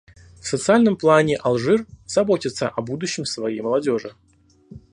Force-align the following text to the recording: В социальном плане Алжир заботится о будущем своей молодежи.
В 0.41 0.47
социальном 0.47 0.97
плане 0.97 1.37
Алжир 1.37 1.85
заботится 2.07 2.67
о 2.69 2.81
будущем 2.81 3.23
своей 3.23 3.61
молодежи. 3.61 4.15